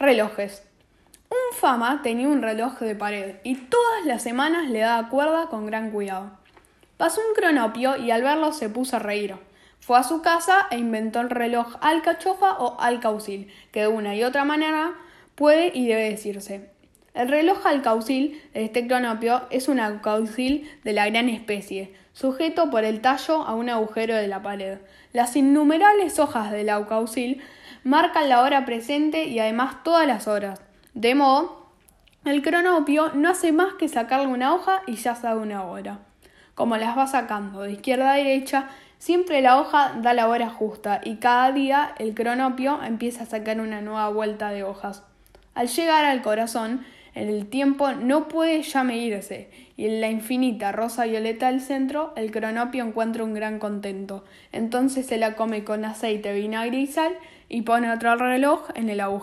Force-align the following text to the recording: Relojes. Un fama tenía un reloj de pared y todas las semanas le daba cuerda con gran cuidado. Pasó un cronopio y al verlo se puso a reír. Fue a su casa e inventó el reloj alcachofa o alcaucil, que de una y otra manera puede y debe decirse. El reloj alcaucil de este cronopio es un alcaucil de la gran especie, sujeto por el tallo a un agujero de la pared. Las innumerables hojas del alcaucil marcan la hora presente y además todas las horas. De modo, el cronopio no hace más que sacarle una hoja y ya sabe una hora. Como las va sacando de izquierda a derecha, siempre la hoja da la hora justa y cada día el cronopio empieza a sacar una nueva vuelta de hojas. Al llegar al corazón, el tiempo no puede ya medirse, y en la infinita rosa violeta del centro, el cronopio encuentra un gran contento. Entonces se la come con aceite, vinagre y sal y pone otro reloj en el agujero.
Relojes. 0.00 0.62
Un 1.28 1.58
fama 1.58 2.00
tenía 2.02 2.26
un 2.26 2.40
reloj 2.40 2.78
de 2.78 2.94
pared 2.94 3.34
y 3.44 3.56
todas 3.56 4.06
las 4.06 4.22
semanas 4.22 4.70
le 4.70 4.78
daba 4.78 5.10
cuerda 5.10 5.48
con 5.50 5.66
gran 5.66 5.90
cuidado. 5.90 6.30
Pasó 6.96 7.20
un 7.20 7.34
cronopio 7.34 7.98
y 7.98 8.10
al 8.10 8.22
verlo 8.22 8.54
se 8.54 8.70
puso 8.70 8.96
a 8.96 9.00
reír. 9.00 9.36
Fue 9.78 9.98
a 9.98 10.02
su 10.02 10.22
casa 10.22 10.68
e 10.70 10.78
inventó 10.78 11.20
el 11.20 11.28
reloj 11.28 11.76
alcachofa 11.82 12.52
o 12.60 12.80
alcaucil, 12.80 13.52
que 13.72 13.80
de 13.80 13.88
una 13.88 14.16
y 14.16 14.24
otra 14.24 14.46
manera 14.46 14.94
puede 15.34 15.70
y 15.74 15.86
debe 15.86 16.08
decirse. 16.08 16.70
El 17.12 17.28
reloj 17.28 17.66
alcaucil 17.66 18.40
de 18.54 18.64
este 18.64 18.86
cronopio 18.86 19.42
es 19.50 19.68
un 19.68 19.80
alcaucil 19.80 20.66
de 20.82 20.94
la 20.94 21.10
gran 21.10 21.28
especie, 21.28 21.92
sujeto 22.14 22.70
por 22.70 22.84
el 22.84 23.02
tallo 23.02 23.42
a 23.42 23.54
un 23.54 23.68
agujero 23.68 24.14
de 24.14 24.28
la 24.28 24.40
pared. 24.40 24.78
Las 25.12 25.36
innumerables 25.36 26.18
hojas 26.18 26.52
del 26.52 26.70
alcaucil 26.70 27.42
marcan 27.84 28.28
la 28.28 28.42
hora 28.42 28.64
presente 28.64 29.24
y 29.24 29.38
además 29.38 29.82
todas 29.82 30.06
las 30.06 30.28
horas. 30.28 30.60
De 30.94 31.14
modo, 31.14 31.66
el 32.24 32.42
cronopio 32.42 33.12
no 33.14 33.30
hace 33.30 33.52
más 33.52 33.74
que 33.74 33.88
sacarle 33.88 34.26
una 34.26 34.54
hoja 34.54 34.82
y 34.86 34.96
ya 34.96 35.14
sabe 35.14 35.40
una 35.40 35.64
hora. 35.64 36.00
Como 36.54 36.76
las 36.76 36.96
va 36.96 37.06
sacando 37.06 37.62
de 37.62 37.72
izquierda 37.72 38.12
a 38.12 38.16
derecha, 38.16 38.68
siempre 38.98 39.40
la 39.40 39.58
hoja 39.58 39.94
da 40.02 40.12
la 40.12 40.28
hora 40.28 40.50
justa 40.50 41.00
y 41.02 41.16
cada 41.16 41.50
día 41.52 41.94
el 41.98 42.14
cronopio 42.14 42.82
empieza 42.82 43.22
a 43.22 43.26
sacar 43.26 43.60
una 43.60 43.80
nueva 43.80 44.08
vuelta 44.10 44.50
de 44.50 44.64
hojas. 44.64 45.02
Al 45.54 45.68
llegar 45.68 46.04
al 46.04 46.20
corazón, 46.20 46.84
el 47.14 47.46
tiempo 47.46 47.92
no 47.92 48.28
puede 48.28 48.62
ya 48.62 48.84
medirse, 48.84 49.48
y 49.76 49.86
en 49.86 50.00
la 50.00 50.10
infinita 50.10 50.72
rosa 50.72 51.04
violeta 51.04 51.50
del 51.50 51.60
centro, 51.60 52.12
el 52.16 52.30
cronopio 52.30 52.84
encuentra 52.84 53.24
un 53.24 53.34
gran 53.34 53.58
contento. 53.58 54.24
Entonces 54.52 55.06
se 55.06 55.18
la 55.18 55.34
come 55.34 55.64
con 55.64 55.84
aceite, 55.84 56.32
vinagre 56.34 56.78
y 56.78 56.86
sal 56.86 57.12
y 57.48 57.62
pone 57.62 57.90
otro 57.90 58.14
reloj 58.16 58.68
en 58.74 58.88
el 58.88 59.00
agujero. 59.00 59.18